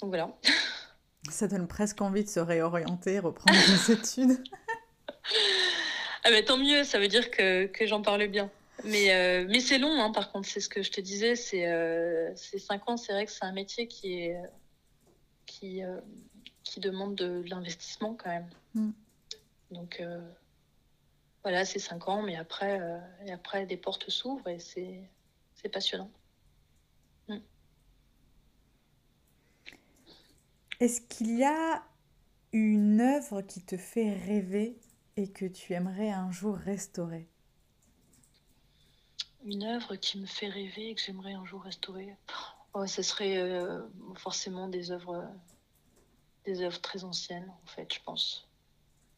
[0.00, 0.36] Donc voilà.
[1.30, 4.44] Ça donne presque envie de se réorienter, reprendre des études.
[6.24, 8.50] ah mais tant mieux, ça veut dire que, que j'en parle bien.
[8.84, 11.34] Mais, euh, mais c'est long, hein, par contre, c'est ce que je te disais.
[11.34, 14.36] C'est euh, cinq ans, c'est vrai que c'est un métier qui, est,
[15.58, 16.00] qui, euh,
[16.64, 18.50] qui demande de, l'investissement quand même.
[18.74, 18.90] Mm.
[19.70, 20.20] Donc, euh,
[21.42, 25.08] voilà, c'est cinq ans, mais après, euh, et après des portes s'ouvrent et c'est,
[25.54, 26.10] c'est passionnant.
[27.28, 27.38] Mm.
[30.80, 31.82] Est-ce qu'il y a
[32.52, 34.78] une œuvre qui te fait rêver
[35.16, 37.28] et que tu aimerais un jour restaurer?
[39.44, 42.14] Une œuvre qui me fait rêver et que j'aimerais un jour restaurer?
[42.80, 43.80] Oh, Ce serait euh,
[44.14, 45.28] forcément des œuvres,
[46.44, 48.48] des œuvres très anciennes, en fait, je pense.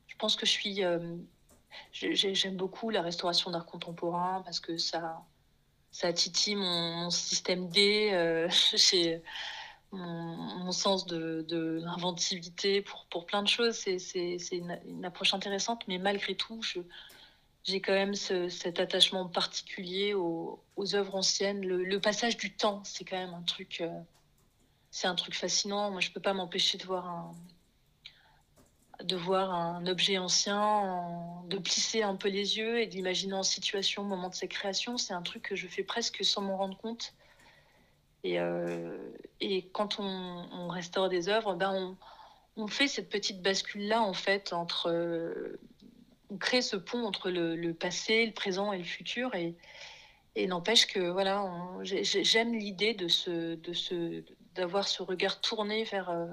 [0.06, 1.16] Je pense que je suis euh,
[1.92, 5.22] J'aime beaucoup la restauration d'art contemporain parce que ça,
[5.90, 8.48] ça titille mon, système D, euh,
[9.92, 13.74] mon, sens de, de l'inventivité pour, pour plein de choses.
[13.74, 16.62] C'est une, une, approche intéressante, mais malgré tout,
[17.68, 20.58] j'ai quand même ce, cet attachement particulier aux,
[20.94, 21.60] œuvres anciennes.
[21.60, 24.00] Le, passage du temps, c'est quand même un truc, euh,
[24.90, 25.90] c'est un truc fascinant.
[25.90, 27.34] Moi, je peux pas m'empêcher de voir un,
[29.04, 34.00] de voir un objet ancien, de plisser un peu les yeux et d'imaginer en situation
[34.02, 34.96] au moment de sa création.
[34.96, 37.12] C'est un truc que je fais presque sans m'en rendre compte.
[38.24, 38.96] Et, euh,
[39.40, 41.96] et quand on, restaure des œuvres, ben
[42.56, 44.90] on, fait cette petite bascule-là, en fait, entre.
[44.90, 45.60] Euh,
[46.30, 49.34] on crée ce pont entre le, le, passé, le présent et le futur.
[49.34, 49.56] Et,
[50.34, 51.44] et n'empêche que, voilà,
[51.82, 56.10] j'aime l'idée de ce, de ce, d'avoir ce regard tourné vers.
[56.10, 56.26] Euh,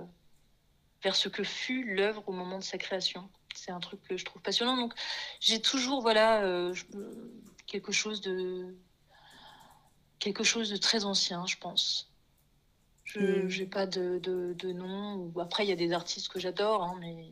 [1.06, 3.30] vers ce que fut l'œuvre au moment de sa création.
[3.54, 4.76] C'est un truc que je trouve passionnant.
[4.76, 4.94] Donc,
[5.40, 6.74] j'ai toujours, voilà, euh,
[7.68, 8.76] quelque chose de
[10.18, 12.12] quelque chose de très ancien, je pense.
[13.04, 15.32] Je n'ai pas de, de, de, nom.
[15.40, 17.32] Après, il y a des artistes que j'adore, hein, mais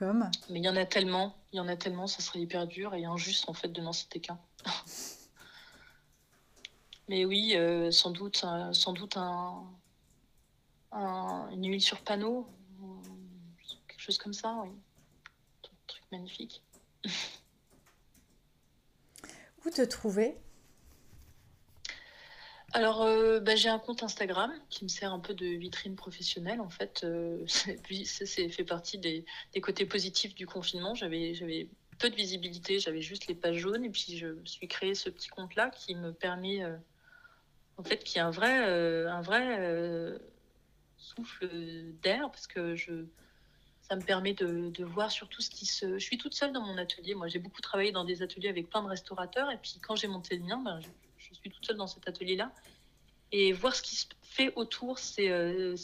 [0.00, 0.28] comme.
[0.48, 2.94] Mais il y en a tellement, il y en a tellement, ça serait hyper dur
[2.94, 4.40] et injuste en fait de n'en citer qu'un.
[7.08, 9.62] mais oui, euh, sans doute, euh, sans doute un,
[10.90, 12.48] un, une huile sur panneau
[14.00, 14.70] quelque chose comme ça, oui.
[14.70, 16.62] Un truc magnifique.
[19.64, 20.38] Où te trouver?
[22.72, 26.60] Alors, euh, bah, j'ai un compte Instagram qui me sert un peu de vitrine professionnelle.
[26.60, 29.24] En fait, euh, ça fait partie des,
[29.60, 30.94] côtés positifs du confinement.
[30.94, 33.84] J'avais, peu de visibilité, j'avais juste les pages jaunes.
[33.84, 36.76] Et puis, je suis créé ce petit compte-là qui me permet, euh,
[37.76, 38.54] en fait, qui est un vrai,
[39.08, 40.18] un vrai
[40.96, 41.48] souffle
[42.02, 42.76] d'air parce que
[43.80, 45.98] ça me permet de, voir surtout ce qui se.
[45.98, 47.16] Je suis toute seule dans mon atelier.
[47.16, 49.50] Moi, j'ai beaucoup travaillé dans des ateliers avec plein de restaurateurs.
[49.50, 50.80] Et puis, quand j'ai monté le mien, ben,
[51.40, 52.52] suis toute seule dans cet atelier-là.
[53.32, 55.76] Et voir ce qui se fait autour, c'est euh,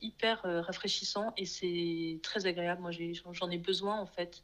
[0.00, 2.82] hyper euh, rafraîchissant et c'est très agréable.
[2.82, 2.90] Moi,
[3.32, 4.42] j'en ai, besoin, en fait.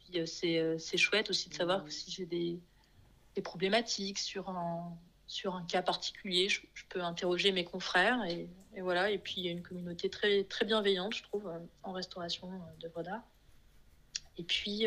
[0.00, 2.60] Puis, euh, c'est chouette aussi de savoir que si j'ai des,
[3.42, 4.94] problématiques sur un
[5.26, 8.50] sur un cas particulier, je, peux interroger mes confrères et,
[8.82, 9.10] voilà.
[9.10, 11.50] Et puis il y a une communauté très très bienveillante, je trouve,
[11.82, 13.22] en restauration d'œuvres d'art.
[14.36, 14.86] Et puis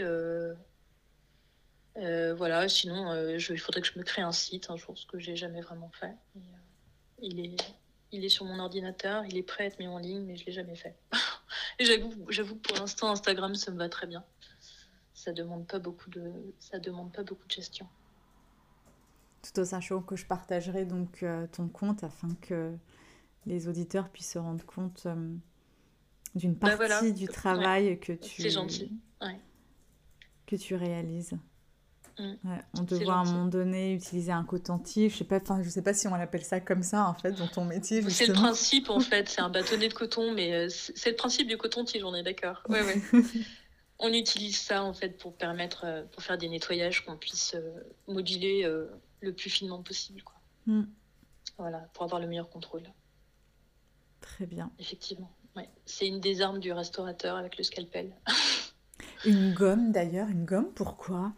[1.97, 2.01] euh,
[2.32, 2.67] euh, voilà.
[2.69, 5.19] Sinon, euh, je, il faudrait que je me crée un site un jour, ce que
[5.19, 6.15] j'ai jamais vraiment fait.
[6.36, 6.41] Et,
[7.21, 7.56] il est
[8.13, 10.45] il est sur mon ordinateur, il est prêt à être mis en ligne, mais je
[10.45, 10.95] l'ai jamais fait.
[11.79, 14.23] Et j'avoue, que pour l'instant, Instagram, ça me va très bien.
[15.15, 17.88] Ça demande pas beaucoup de, ça demande pas beaucoup de gestion.
[19.41, 22.75] Tout en sachant que je partagerai donc euh, ton compte afin que
[23.47, 25.36] les auditeurs puissent se rendre compte euh,
[26.36, 27.12] d'une Bah, partie voilà.
[27.12, 28.91] du travail que tu gentil.
[29.21, 29.39] Ouais.
[30.45, 31.34] que tu réalises.
[32.19, 32.34] Mm.
[32.43, 35.63] Ouais, on te voit à un moment donné utiliser un coton-tige, je sais pas, enfin
[35.63, 38.28] je sais pas si on appelle ça comme ça en fait dans ton métier C'est
[38.28, 41.58] le principe en fait, c'est un bâtonnet de coton, mais euh, c'est le principe du
[41.58, 42.62] coton-tige, on est d'accord.
[42.69, 43.02] Ouais, ouais.
[43.99, 47.71] On utilise ça en fait pour permettre, euh, pour faire des nettoyages qu'on puisse euh,
[48.08, 48.69] moduler
[49.21, 50.36] le plus finement possible, quoi.
[50.65, 50.84] Mm.
[51.58, 52.84] Voilà, pour avoir le meilleur contrôle.
[54.19, 54.71] Très bien.
[54.80, 55.32] Effectivement.
[55.56, 55.69] Ouais.
[55.86, 58.13] C'est une des armes du restaurateur avec le scalpel.
[59.26, 61.32] Une gomme d'ailleurs, une gomme pourquoi?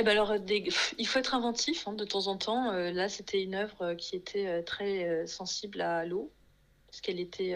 [0.00, 0.38] Eh ben alors, euh,
[0.96, 2.72] il faut être inventif hein, de temps en temps.
[2.72, 6.32] Euh, là, c'était une œuvre euh, qui était très sensible à l'eau,
[6.86, 7.54] parce qu'elle était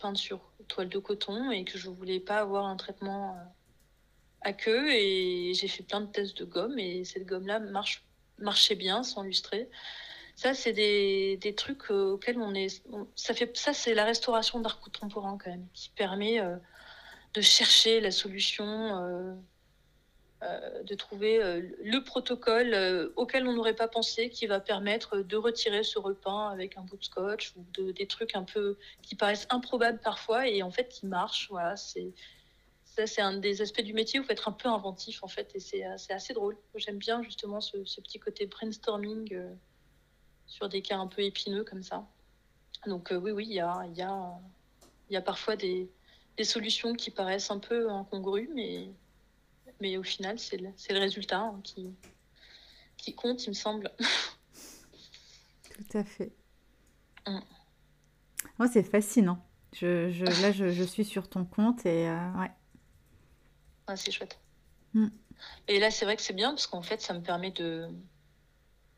[0.00, 3.36] peinte sur toile de coton et que je voulais pas avoir un traitement
[4.40, 4.90] à queue.
[4.90, 7.60] Et j'ai fait plein de tests de gomme et cette gomme-là
[8.38, 9.70] marchait bien sans lustrer.
[10.34, 12.82] Ça, c'est des, trucs auxquels on est.
[13.14, 16.40] ça fait, ça, c'est la restauration d'art contemporain quand même, qui permet
[17.34, 19.38] de chercher la solution.
[20.84, 25.36] De trouver euh, le protocole euh, auquel on n'aurait pas pensé qui va permettre de
[25.36, 29.14] retirer ce repeint avec un bout de scotch ou de- des trucs un peu qui
[29.14, 31.48] paraissent improbables parfois et en fait qui marchent.
[31.50, 32.12] Voilà, c'est
[32.84, 35.28] ça, c'est un des aspects du métier où il faut être un peu inventif en
[35.28, 36.56] fait et c'est euh, assez drôle.
[36.76, 39.54] J'aime bien justement ce, petit côté brainstorming euh,
[40.46, 42.06] sur des cas un peu épineux comme ça.
[42.86, 44.38] Donc euh, oui, oui, il y a, y, a,
[45.10, 45.90] y a parfois des,
[46.36, 48.90] des solutions qui paraissent un peu incongrues, mais
[49.84, 51.90] mais au final, c'est le, c'est le résultat hein, qui,
[52.96, 53.92] qui compte, il me semble.
[55.74, 56.32] Tout à fait.
[57.26, 57.40] Mm.
[58.58, 59.46] Moi, c'est fascinant.
[59.74, 62.50] Je, je- là, je, je suis sur ton compte et euh, ouais.
[63.86, 64.38] Ah, c'est chouette.
[64.94, 65.08] Mm.
[65.68, 67.86] Et là, c'est vrai que c'est bien parce qu'en fait, ça me permet de.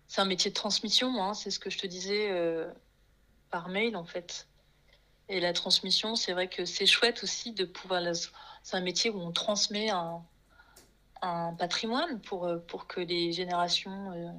[0.06, 2.70] C'est un métier de transmission, hein, c'est ce que je te disais euh,
[3.50, 4.46] par mail, en fait.
[5.28, 8.00] Et la transmission, c'est vrai que c'est chouette aussi de pouvoir.
[8.00, 10.24] la- C'est un métier où on transmet un,
[11.22, 14.30] un patrimoine pour, euh, pour que les générations euh,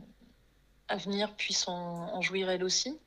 [0.87, 2.99] à venir puissent en, jouir elles aussi.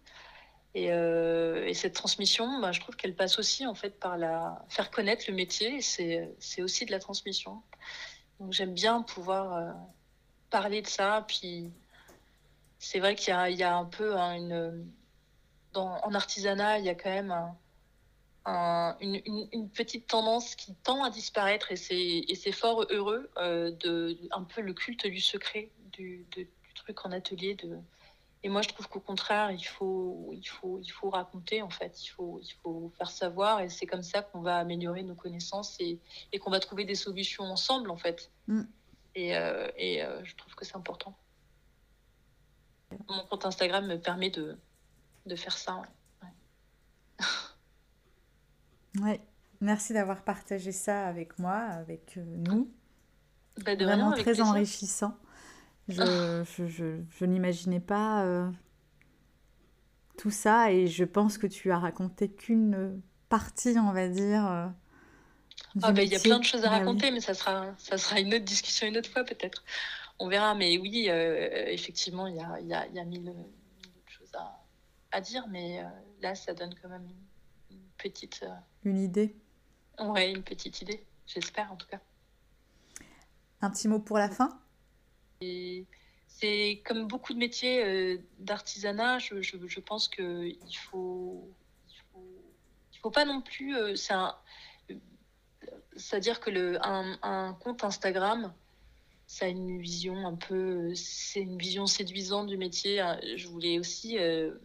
[0.74, 4.64] Et, euh, et cette transmission, bah, je trouve qu'elle passe aussi en fait par la
[4.68, 5.80] faire connaître le métier.
[5.80, 7.62] C'est aussi de la transmission.
[8.38, 9.74] Donc j'aime bien pouvoir
[10.50, 11.24] parler de ça.
[11.26, 11.72] Puis
[12.78, 14.92] c'est vrai qu'il y y a un peu hein, une
[15.72, 17.56] dans, en artisanat, il y a quand même un-
[18.50, 23.70] un- une, une- une petite tendance qui tend à disparaître et c'est fort heureux euh,
[23.70, 27.78] de un peu le culte du secret du, de- du truc en atelier de
[28.42, 32.02] et moi je trouve qu'au contraire il faut il faut il faut raconter en fait
[32.04, 35.76] il faut il faut faire savoir et c'est comme ça qu'on va améliorer nos connaissances
[35.80, 36.00] et,
[36.32, 38.62] et qu'on va trouver des solutions ensemble en fait Mm.
[39.14, 41.14] et, euh, et euh, je trouve que c'est important
[43.08, 44.56] mon compte Instagram me permet de
[45.26, 45.86] de faire ça ouais.
[49.60, 52.70] Merci d'avoir partagé ça avec moi, avec euh, nous.
[53.64, 54.46] Bah, de Vraiment très plaisir.
[54.46, 55.16] enrichissant.
[55.88, 58.50] Je, je, je, je n'imaginais pas euh,
[60.16, 64.46] tout ça et je pense que tu as raconté qu'une partie, on va dire.
[64.50, 64.66] euh,
[65.82, 68.20] Ah bah, il y a plein de choses à raconter, mais ça sera, ça sera
[68.20, 69.64] une autre discussion une autre fois peut-être.
[70.18, 73.34] On verra, mais oui, euh, effectivement, il y a, il y a, y a mille,
[74.06, 74.64] choses à,
[75.12, 75.88] à dire, mais euh,
[76.22, 77.26] là, ça donne quand même une
[78.02, 78.44] petite,
[78.84, 79.34] Une idée.
[80.00, 82.00] euh, ouais, une petite idée, j'espère en tout cas.
[83.60, 84.58] Un petit mot pour la fin?
[86.28, 90.56] C'est comme beaucoup de métiers euh, d'artisanat, je, je, je pense qu'il
[90.90, 91.48] faut,
[91.88, 92.42] il faut,
[92.94, 94.34] il faut pas non plus, euh, c'est un,
[95.96, 98.52] c'est-à-dire que le, un, un compte Instagram,
[99.26, 103.02] ça a une vision un peu, c'est une vision séduisante du métier.
[103.36, 104.60] Je voulais aussi euh, euh,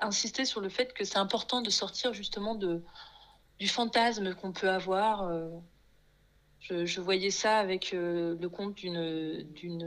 [0.00, 2.82] insister sur le fait que c'est important de sortir justement de,
[3.58, 5.22] du fantasme qu'on peut avoir.
[5.22, 5.48] euh.
[6.60, 9.86] Je, voyais ça avec euh, le compte d'une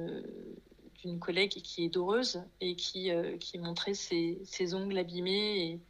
[1.20, 5.82] collègue qui est doreuse et qui, euh, qui montrait ses, ses ongles abîmés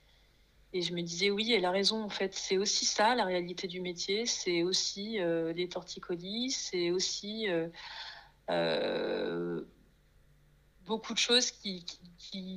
[0.74, 3.68] et, je me disais oui elle a raison en fait c'est aussi ça la réalité
[3.68, 7.68] du métier c'est aussi euh, les torticolis c'est aussi euh,
[8.52, 9.64] euh,
[10.88, 11.86] beaucoup de choses qui,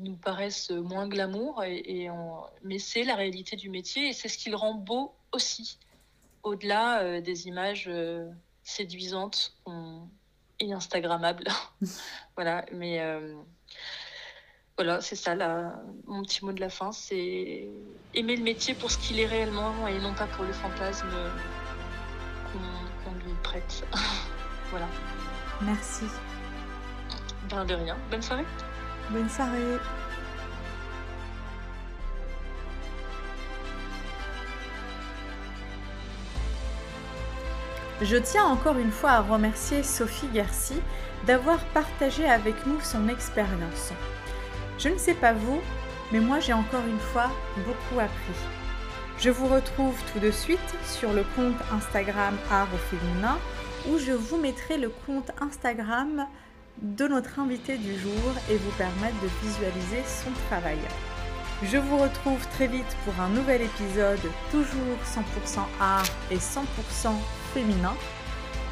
[0.03, 2.09] nous paraissent moins glamour et,
[2.63, 5.79] mais c'est la réalité du métier et c'est ce qui le rend beau aussi
[6.43, 8.29] au-delà euh, des images euh,
[8.65, 9.55] séduisantes
[10.59, 11.49] et instagrammables
[12.37, 13.35] voilà mais euh,
[14.77, 15.35] voilà, c'est ça,
[16.07, 17.69] mon petit mot de la fin, c'est
[18.15, 21.07] aimer le métier pour ce qu'il est réellement et non pas pour le fantasme
[23.05, 23.85] qu'on lui prête.
[24.71, 24.89] voilà.
[25.61, 26.05] Merci.
[27.51, 27.97] De rien.
[28.13, 28.45] Bonne soirée.
[29.11, 29.79] Bonne soirée.
[38.01, 40.81] Je tiens encore une fois à remercier Sophie Garci
[41.27, 43.93] d'avoir partagé avec nous son expérience.
[44.79, 45.61] Je ne sais pas vous,
[46.13, 48.41] mais moi j'ai encore une fois beaucoup appris.
[49.19, 53.39] Je vous retrouve tout de suite sur le compte Instagram Art au féminin
[53.89, 56.27] où je vous mettrai le compte Instagram
[56.83, 60.79] de notre invité du jour et vous permettre de visualiser son travail.
[61.63, 64.21] Je vous retrouve très vite pour un nouvel épisode,
[64.51, 67.13] toujours 100% art et 100%
[67.53, 67.95] féminin.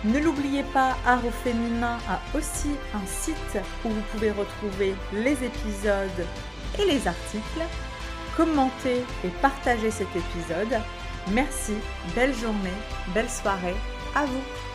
[0.04, 5.32] Ne l'oubliez pas, Art au féminin a aussi un site où vous pouvez retrouver les
[5.32, 6.26] épisodes
[6.78, 7.66] et les articles.
[8.36, 10.80] Commentez et partagez cet épisode.
[11.32, 11.74] Merci,
[12.14, 12.78] belle journée,
[13.12, 13.76] belle soirée,
[14.14, 14.67] à vous